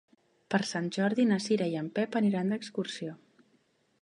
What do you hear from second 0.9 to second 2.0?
Jordi na Cira i en